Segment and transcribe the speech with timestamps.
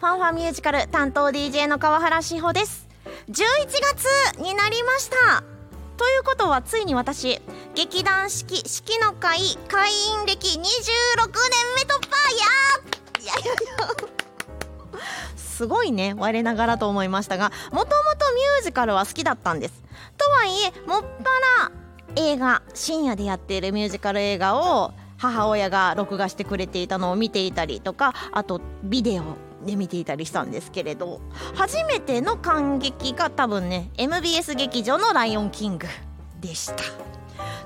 [0.00, 2.88] ファンファミュージカル担当 DJ の川原志保です。
[3.28, 5.44] 11月になりました。
[5.98, 7.38] ということはついに私
[7.74, 10.64] 劇団四季四季の会会員歴26年
[11.76, 13.56] 目突破やいやいやい
[14.96, 15.04] や
[15.36, 19.84] すごいね我ながらと思いましたがもともとミュージカルは好きだったんです。
[20.16, 21.72] とはいえもっぱら
[22.16, 31.20] 映画深夜でやっているミュージカル映画を母親が録画してくれていたのを見ていたりとかあとビデオで見ていたりしたんですけれど
[31.54, 35.86] 初めての感激が多分ね MBS 劇場の「ライオンキング」
[36.40, 36.76] でした。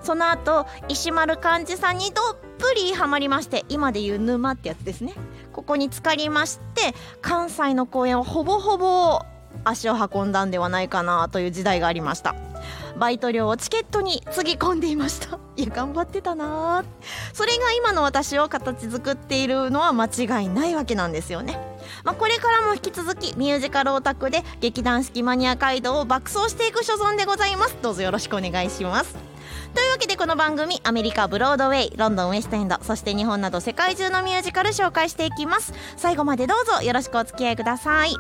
[0.03, 5.15] その後石丸幹二さんにどっぷりハマりまして今でいう沼ってやつですね。
[5.53, 9.23] ここに浸かりまして関西の公演をほぼほぼ
[9.65, 12.35] 足を運んだんではないかなという時代がありました。
[12.99, 15.39] バイト料をチケットにつぎ込んでいました。
[15.57, 16.85] いや頑張ってたな
[17.33, 21.59] それが今の私を形作っているのは間違いないわけなんですよね。
[22.05, 27.77] まあ、これからも引き続きミュージカルオタクで劇団四季マニア街道を爆走していく所存でございます。
[27.83, 29.17] どうぞよろしくお願いします。
[29.75, 35.73] というわけでこの番組アメリカブロードウェイロンドンウエストエンドそして日本など世界中のミュージカル紹介していきます。
[35.97, 38.13] 最後までどうぞよろしくお付き合いください。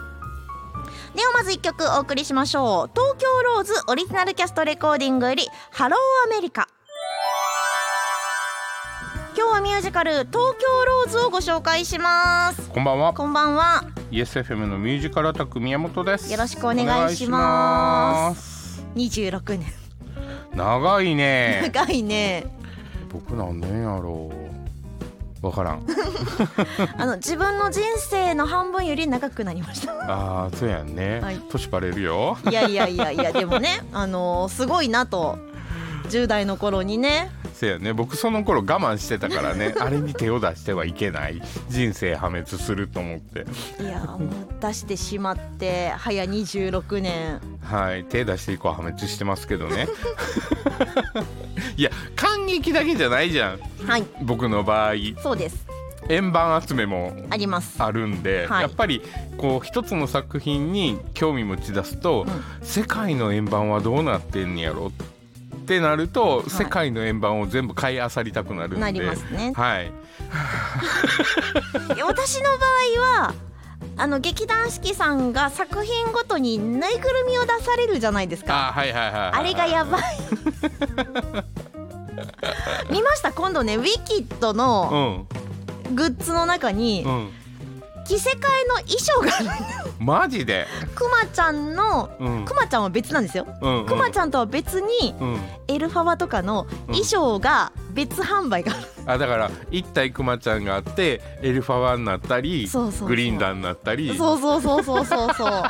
[1.15, 2.91] ではまず1曲お送りしましょう。
[2.93, 6.69] 東京ローズオリジナルキャストレコーディングより「ハローアメリカ」
[9.45, 10.41] 今日はミュージカル「東京
[10.87, 12.71] ローズ」をご紹介します。
[12.71, 13.13] こんばんは。
[13.13, 13.85] こんばんは。
[14.11, 16.33] ESFM のミュージカルアタック宮本です。
[16.33, 18.83] よろしくお願いします。
[18.95, 19.71] 26年。
[20.55, 21.71] 長いね。
[21.75, 22.47] 長いね。
[23.13, 24.33] 僕何年やろ
[25.43, 25.47] う。
[25.47, 25.85] わからん。
[26.97, 29.93] あの自分の人生の半分より長くなりました。
[30.11, 31.37] ああそうやんね、はい。
[31.51, 32.39] 年バレるよ。
[32.49, 35.37] いやいやいやいやでもねあのーすごいなと
[36.09, 37.31] 10代の頃にね。
[37.55, 37.93] そうやね。
[37.93, 39.75] 僕その頃我慢してたからね。
[39.81, 41.41] あれに手を出してはいけない。
[41.69, 43.47] 人生破滅すると思って。
[43.83, 44.29] いやもう
[44.61, 48.05] 出してしまって早26年はい。
[48.05, 49.89] 手出して以降は破滅してますけどね。
[51.77, 53.87] いや感激だけじゃないじゃん。
[53.87, 54.05] はい。
[54.23, 54.95] 僕の場合。
[55.23, 55.67] そうです。
[56.09, 57.83] 円盤集めもあります。
[57.83, 58.63] あるんで、はい。
[58.63, 59.01] やっぱり
[59.39, 62.27] こう一つの作品に興味持ち出すと、
[62.63, 65.14] 世界の円盤はどうなってんやろって
[65.81, 66.51] なると、い。
[66.51, 68.81] 世界の円盤を全部買い漁りたくなるんで。
[68.81, 69.53] なりますね。
[69.57, 69.93] はい。
[72.05, 72.67] 私の場
[73.21, 73.35] 合は
[73.97, 78.69] あの劇団四季さんが作品ごとにぬいぐるみを出されるじゃないですか。
[78.69, 79.31] あはいはいはいはい。
[79.33, 80.03] あれがやばい。
[82.91, 83.33] 見ました？
[83.33, 85.27] 今度ねウィキッドの
[85.89, 85.95] うん。
[85.95, 87.31] グッズの中にうん
[88.07, 89.57] 着せ替えの衣装が
[89.99, 90.67] マジで？
[90.95, 92.45] くまちゃんのうん。
[92.45, 93.47] くまちゃんは別なんですよ
[93.87, 95.41] くまちゃんとは別にうん。
[95.69, 98.87] エルファワとかの衣装が別販売がある。
[99.07, 103.09] あだから一体クマちゃんがあってエルファワになったりそうそうそう。
[103.09, 104.17] グリーンダンになったり。
[104.17, 105.49] そうそうそうそうそうそう。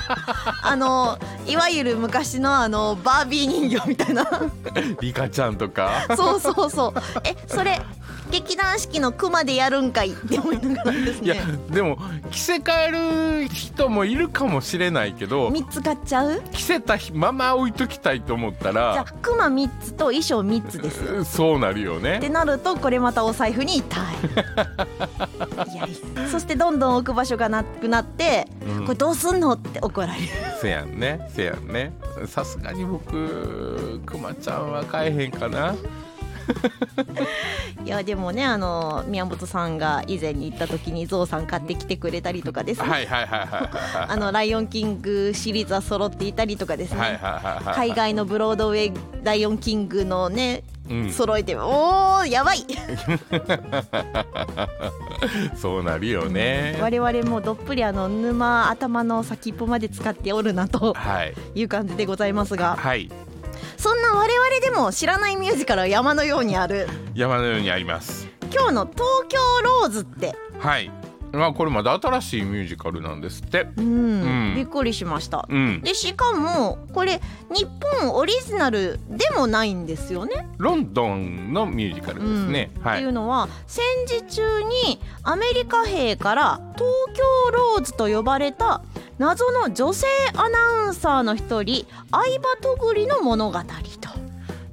[0.63, 4.25] あのいわゆる昔のあのバービー人形みたいな。
[5.01, 6.07] リカちゃんとか。
[6.17, 6.93] そうそうそう。
[7.25, 7.81] えそれ
[8.35, 10.11] 劇団四季のクマでやるんかい。
[10.11, 11.99] って思いながらですいやねでも
[12.33, 16.43] 着せ替える人もいるかもしれないけど3つ買っちゃう？
[16.51, 21.05] 着せたまま置いときたいと思ったじゃあらクマ3つと衣装3つです。
[21.05, 24.03] よ そうなるよってねなるとこれまたお財布に痛い。
[25.73, 25.89] いや
[26.29, 28.85] そしてどんどん置く場所がなくなって、うん。
[28.85, 29.53] これどうすんの？
[29.53, 30.19] って怒られる。
[30.61, 31.21] せやんね。
[31.35, 31.93] せやんね。
[32.27, 35.75] さすがに僕クマちゃんは買えへんかな
[37.85, 43.69] いやでもねあの宮本さんが以前に行った時にゾウさん買ってきてくれたりとかですね、はいはいはいはいはい
[44.11, 47.21] あの「ライオンキング」シリーズは揃っていたりとかですね、
[47.75, 51.11] 海外のブロードウェイ「ライオンキング」のね、うん。
[51.11, 52.65] 揃えておーやばい。
[55.57, 56.79] そうなるよね。
[56.81, 61.35] 我々もどっぷりあの沼頭の先っぽまで使っておるなとはい。
[61.55, 62.77] いう感じでございますが。
[62.79, 63.11] はい
[63.85, 66.89] そんな我々でも知らないミュージカルは山のようにある。
[67.15, 68.27] 山のようにあります。
[68.51, 70.35] 今日の「東京ローズ」って。
[70.59, 70.91] はい。
[71.33, 73.69] まあこれまだ新しいミュージカルなんですって。
[73.77, 74.55] うん、うん。
[74.57, 75.47] びっくりしました。
[75.51, 75.83] うん。
[75.83, 77.21] でしかもこれ
[77.51, 77.67] 日
[78.01, 80.49] 本オリジナルでもないんですよね。
[80.57, 82.81] ロンドンのミュージカルですね、うん。
[82.81, 87.23] っていはいうのは戦時中にアメリカ兵から東京
[87.53, 88.81] ローズと呼ばれた
[89.19, 93.65] 謎の女性アナウンサーの一人相葉とぐりの物語と。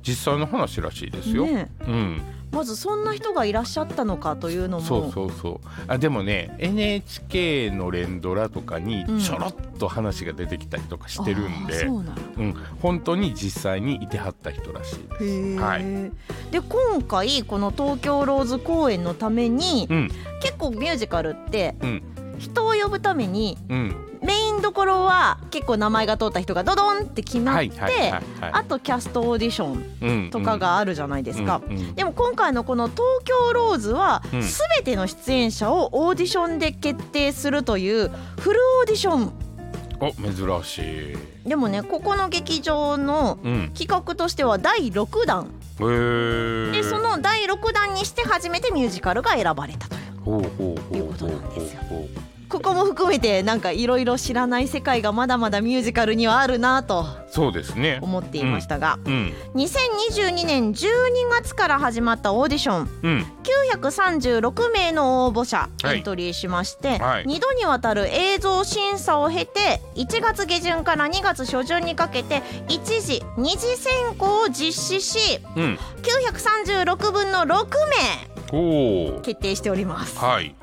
[0.02, 2.22] 実際の話らしいですよ、ねうん。
[2.52, 4.86] まずそんな人がいらっしゃったのかというのも。
[4.86, 5.68] そうそうそう。
[5.88, 9.20] あでもね NHK の連ドラとかにうん。
[9.20, 15.60] ちょろっと話が出てきたりとかしてるんで、うなのうん、本当に実際にいてはった人らしいです。
[15.62, 15.84] はい。
[16.52, 20.10] で今回この東京ローズ公演のために、うん。
[20.42, 22.04] 結構ミュージカルってうん。
[22.40, 31.62] 人を呼ぶためにうんメインどころは結構名前が通った人がドドンって決まって、あとキャストオーディションうんとかがあるじゃないですか。
[31.68, 34.42] うんうんでも今回のこの東京ローズはうん。
[34.42, 34.50] 全
[34.84, 38.10] ての出演者をオーディションで決定するという
[38.40, 39.34] フルオーディション。
[40.00, 41.14] お珍し
[41.46, 41.50] い。
[41.50, 43.72] でもねここの劇場のうん。
[43.74, 45.48] 企画としては第6弾。
[45.80, 46.72] へー。
[46.72, 51.82] でその第6弾にして初めてミュージカルが選ばれたということなんですよ
[52.52, 57.98] ここも含めてなんかいろいろ知らない世界がまだまだミュージカルにはあるなとそうですね。
[58.02, 59.34] 思っていましたが、うん。
[59.56, 60.86] 2022年12
[61.30, 62.90] 月から始まったオーディション。
[63.04, 63.26] うん。
[63.80, 66.00] 936名の応募者はい。
[66.00, 67.24] エントリーしまして、はい。
[67.24, 75.80] 2度にわたる映像審査を経て1月下旬から2月初旬にかけて1次2次選考を実施しうん。
[76.02, 77.68] 936分の6
[78.52, 80.18] おお名決定しております。
[80.18, 80.54] はい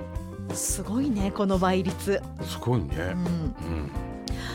[0.58, 2.86] すごいねこの倍率、すごいね。
[2.98, 3.54] うん、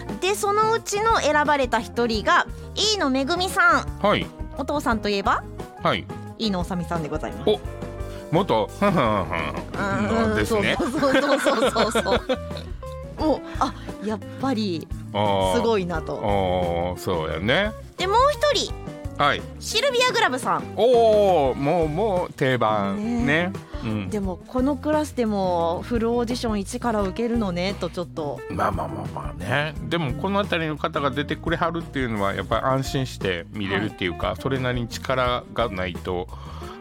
[0.09, 0.19] うん。
[0.19, 2.45] でそのうちの選ばれた一人が
[2.75, 3.99] 飯野めぐみさん。
[4.05, 4.27] はい。
[4.57, 5.43] お父さんといえば？
[5.81, 6.05] はい。
[6.37, 7.49] 飯野治美さんでございます。
[7.49, 7.59] お
[8.31, 8.69] 元。
[8.79, 8.93] はん。
[8.93, 10.75] はんはんのですね。
[10.77, 12.21] そうそうそうそうそう
[13.19, 13.41] もう。
[13.59, 13.73] あ
[14.03, 16.93] やっぱりすいごいなと。
[16.95, 17.71] ああそうやね。
[17.97, 18.73] でもう一人。
[19.17, 19.41] はい。
[19.59, 20.63] シルビア・グラブさん。
[20.75, 23.47] おおもうもう定番ね。
[23.47, 23.53] ね
[23.83, 24.09] うん。
[24.09, 28.39] でもこのクラスでもフルオーディション1から受けるのねとちょっと。
[28.49, 29.73] まあまあまあまあね。
[29.89, 36.27] でもこの辺りの方が出てくれはるっていうのはやっぱり安心して見れるっていうか、それなりに力がないと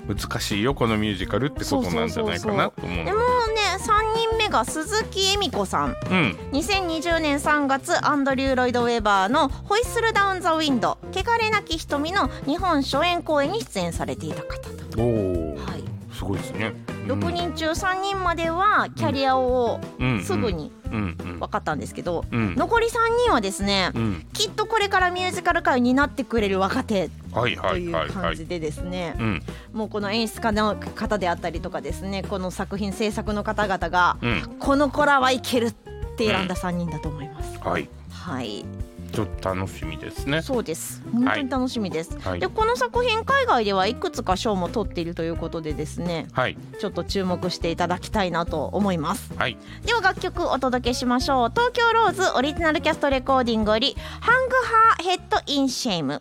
[0.06, 3.12] 難しいよこのミュージカルってことなんじゃないかなと思うで。
[3.12, 3.22] もね
[3.78, 5.90] 3人目が鈴木恵美子さん。
[5.90, 6.36] うん。
[6.52, 16.74] 2020年3月アンドリュー・ロイド・ウェバーの「ホイッスル・ダウン・ザ・ウィンド」「汚れなき瞳」の日本初演公演に出演されていた方と、おおはい、すごいですね
[17.06, 22.54] 6人中3人まではキャリアをうんすぐに分かったんですけど、うん。
[22.54, 22.90] 残り3
[23.24, 24.26] 人はですね、うん。
[24.32, 29.42] きっとこれからミュージカル界になってくれる若手はいはという感じでですね、うん。
[29.72, 34.56] もうこの演出家の方であったりとかですねこの作品制作の方々が、うん。
[34.58, 35.72] この子らはいけるっ
[36.16, 37.58] て選んだ3人だと思います。
[37.60, 37.88] はい。
[38.10, 38.64] はい
[39.12, 40.42] ちょっと楽しみですね。
[40.42, 41.02] そうです。
[41.12, 42.40] 本当に楽しみです、はい。
[42.40, 46.56] でこの作品海外ではいくつか賞も取っているということでですねはい。
[46.80, 49.32] ちょっと注目していただきたいなと思います。
[49.36, 49.58] はい。
[49.84, 51.50] では楽曲お届けしましょう。
[51.50, 56.20] 東京ローズオリジナルキャストレコーディングより Hang Her Head in Shame。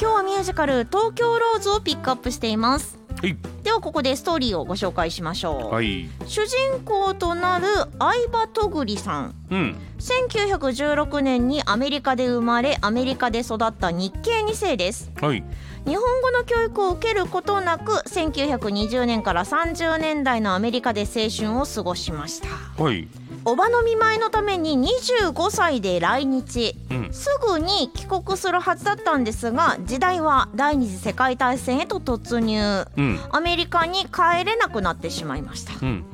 [0.00, 2.98] 今日はミュージカル東京ローズをピックアップしています。
[3.20, 3.36] はい
[3.68, 6.08] ではここでストーリーをご紹介しましょう、はい。
[6.26, 7.66] 主人公となる
[7.98, 9.34] 相葉とぐりさん。
[9.50, 9.76] うん。
[9.98, 15.12] 1916年にアメリカで生まれアメリカで育った日系2世です。
[15.20, 15.44] はい。
[15.84, 22.48] 日本語の教育を受けることなく1920年から30年代のアメリカで青春を過ごしました。
[22.82, 23.06] はい
[23.48, 26.76] おばの見舞いのために25歳で来日。
[26.90, 27.12] うん。
[27.14, 32.86] すぐに帰国するはずだったんですが時代は第二次世界大戦へと突入。
[32.94, 33.18] うん。
[33.30, 35.72] アメリカに帰れなくなってしまいました。
[35.80, 36.04] うんうん。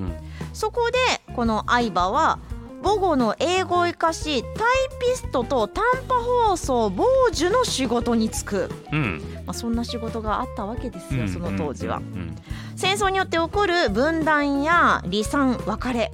[0.53, 0.99] そこで
[1.35, 2.39] この相葉は
[2.85, 4.53] 母語の英語を生かしタイ
[5.01, 9.21] ピストと短波放送傍受の仕事に就く、うん。
[9.45, 12.37] まあ、そんな仕事があったわけですよ、その当時は、うん
[12.77, 16.11] 戦争によって起こる分断や離散別れ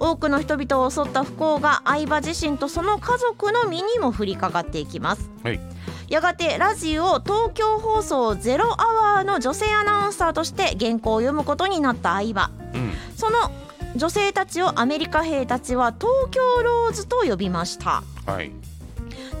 [0.00, 5.30] 多くの人々を襲った不幸が相葉自身とその家族の身にも降りかかっていきます。
[5.42, 5.60] はい。
[6.08, 12.50] やがてラジオ東京放送ゼロアワーの女性アナウンサーとして原稿を読むことになった相葉。
[12.74, 12.92] うん。
[13.16, 13.50] その
[13.96, 18.02] 女性たちをアメリカ兵たちは東京ローズと呼びました。
[18.26, 18.52] はい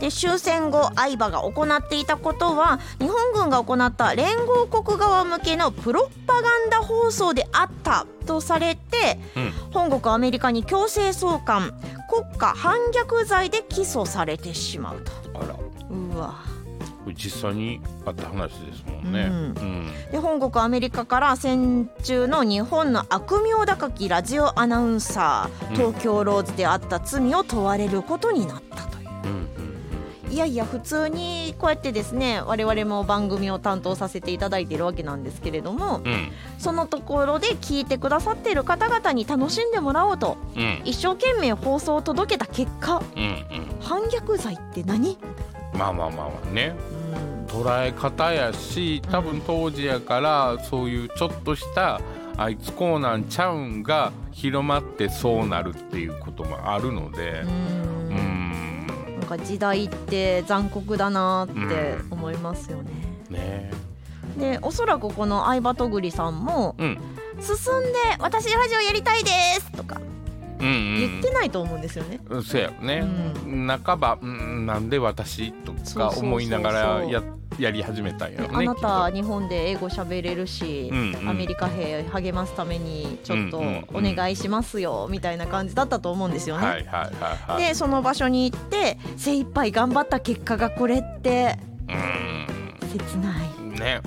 [0.02, 9.50] で終戦後相葉が行っていたことは日本軍が行った連合国側向けのプロパガンダ放送であったとされてうん。
[9.70, 11.72] 本国アメリカに強制送還
[12.10, 15.12] 国家反逆罪で起訴されてしまうと。
[15.34, 15.56] あら。
[15.88, 16.34] うわ。
[17.04, 19.30] これ実際にあった話ですもんね。
[20.10, 28.71] で本国アメリカから戦中の日本の悪名高きラジオアナウンサー東京ローズであった罪を問われることになった
[30.32, 36.32] いやいや普通にこうやってですね我々も番組を担当させていただいているわけなんですけれどもうん。
[36.58, 40.80] そのところで聞いてくださっている方々に楽しんでもらおうとうん。
[40.84, 43.80] 一生懸命放送を届けた結果うんうん。
[43.80, 45.18] 反逆罪って何？
[45.74, 46.74] まあまあまあまあね。
[47.14, 47.46] うん。
[47.46, 52.00] 捉え方やし多分当時やからそういうちょっとした
[52.38, 57.42] あいつこうなんちゃうんが広まってそうなるっていうこともあるので。
[57.42, 58.41] うん
[59.36, 62.90] か時代って残酷だなって思いますよね。
[63.30, 63.70] ね。
[64.38, 66.98] でおそらくこの相葉とぐりさんもうん。
[67.40, 70.00] 進んで「私ラジオやりたいです」とか
[70.60, 70.98] うんうん。
[70.98, 72.20] 言ってないと思うんですよね。
[72.28, 73.04] うんそうやよね、
[73.84, 77.22] 半ば、うん、なんで私とか思いながらや
[77.58, 81.28] やり始めたんやろねあなた日本で英語喋れるし、うんうん。
[81.28, 86.66] アメリカ兵励ますためにちょっとお願いしますよみたいな感じだったと思うんですよとね。
[86.66, 87.10] はいはいは
[87.48, 87.64] いはい。
[87.68, 93.62] でその場所に行って精一杯頑張った結果がこれってう切ない。
[93.62, 94.00] んね。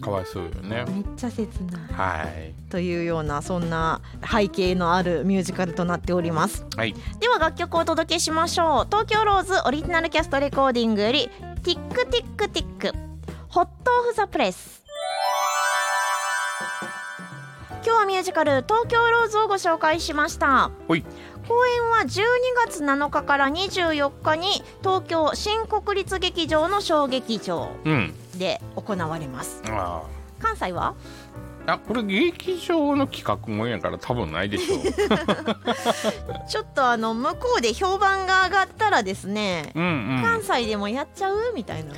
[0.00, 0.84] かわいそうよね。
[0.88, 1.82] めっちゃ切ない。
[1.92, 2.52] はい。
[2.70, 6.66] というようなそんな背景のあるミュージカルとなっております。
[6.76, 6.94] はい。
[7.18, 8.86] では楽曲をお届けしましょう。
[8.86, 11.30] 東京ローズオリジナルキャストレコーディングより
[11.66, 12.96] 「ティックティックティック。
[13.48, 14.84] ホットオフザプレス」
[17.82, 20.70] 今日はミュージカル「東京ローズ」をご紹介しました。
[20.86, 21.02] 公演
[21.90, 22.22] は12
[22.68, 28.14] 月7日から24日に東京新国立劇場の小劇場うん。
[28.38, 29.60] で行われます。
[29.68, 30.02] あ。
[30.38, 30.94] 関西は？
[31.66, 34.78] ああこれ劇場の企画もんやから多分ないでしょう。
[36.48, 40.22] ちょっとあの向こうで評判が上がったらですねうんうん。
[40.22, 41.52] 関西でもやっちゃう？
[41.54, 41.92] みたいな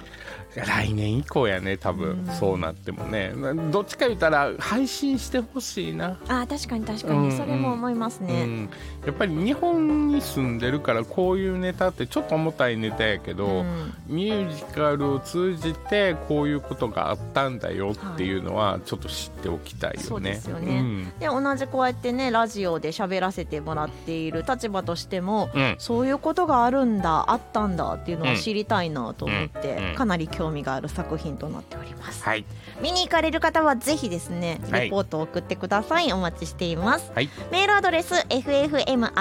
[0.65, 2.25] 来年以降やね多分。
[2.27, 2.35] うん。
[2.35, 3.33] そうなってもね。
[3.71, 6.19] どっちか言ったら配信してほしいな。
[6.29, 7.33] あー確かに確かに。
[7.33, 8.71] それも思いますね、うん、
[9.07, 13.95] やっぱり日本に住んでるからこういうネタってちょっと重たいネタやけど、うん。
[14.07, 20.03] ミュージカルを通じてこういうことがあったんだよっていうのはちょっと知っておきたいよね。
[20.03, 20.79] そうですよね。
[20.79, 21.13] うん。
[21.19, 25.77] で同じこうやってねラジオで喋らせてもらっている立場としてもうん。
[25.79, 32.45] そういうことがあるんだあったんだっていうのを知りたいなと思って、かなり興味がある作品となっております、はい、
[32.81, 34.85] 見に行かれる方はぜひですねはい。
[34.87, 37.11] レポートを送ってください、お待ちしています。
[37.15, 39.19] はい、メールアドレス ffm.yesfm.jp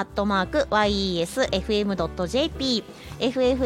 [3.20, 3.64] ffm.yesfm.jp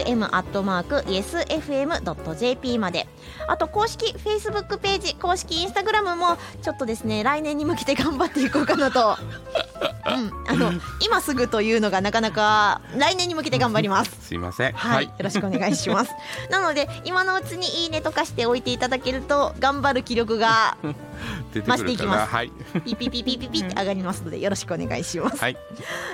[2.79, 3.07] まで。
[3.47, 9.70] あと公式 Facebook ページ公式 Instagram もちょっとですね来年に向けて頑張っていこうかなと、うん、
[10.03, 14.73] あの今すぐというのがなかなか来年に向けて頑張ります すいません。
[14.73, 16.11] はい、よろしくお願いします。
[16.49, 20.77] なので今のうちにいいねとかしておいていただけると頑張る気力が
[21.53, 22.51] 出てくるか増していきますらはい、
[22.85, 25.41] ピピピピピピって上がりますのでよろしくお願いします。
[25.41, 25.57] はい、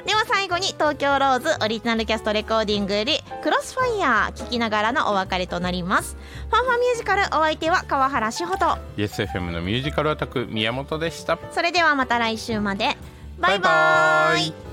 [0.05, 6.17] では最後に東京ローズオリジナルキャストレコーディングよりクロスファイヤー聞きながらのお別れとなります。
[6.49, 11.37] ファンファンミュージカルお相手は川原志穂と YesFM のミュージカルアタック宮本でした。
[11.51, 12.97] それではまた来週まで
[13.39, 14.66] バイババイバイイ。